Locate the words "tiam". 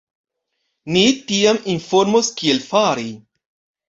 1.31-1.59